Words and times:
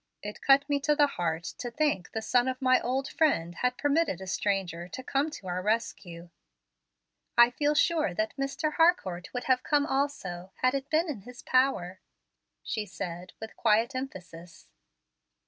It 0.23 0.41
cut 0.41 0.67
me 0.67 0.79
to 0.79 0.95
the 0.95 1.05
heart 1.05 1.43
to 1.59 1.69
think 1.69 2.11
the 2.13 2.23
son 2.23 2.47
of 2.47 2.59
my 2.59 2.81
old 2.81 3.07
friend 3.07 3.53
had 3.53 3.77
permitted 3.77 4.19
a 4.19 4.25
stranger 4.25 4.87
to 4.87 5.03
come 5.03 5.29
to 5.29 5.45
our 5.47 5.61
rescue." 5.61 6.31
"I 7.37 7.51
feel 7.51 7.75
sure 7.75 8.11
that 8.15 8.35
Mr. 8.35 8.73
Harcourt 8.77 9.31
would 9.31 9.43
have 9.43 9.61
come 9.61 9.85
also, 9.85 10.53
had 10.63 10.73
it 10.73 10.89
been 10.89 11.07
in 11.07 11.21
his 11.21 11.43
power," 11.43 11.99
she 12.63 12.83
said, 12.87 13.33
with 13.39 13.55
quiet 13.55 13.93
emphasis. 13.93 14.67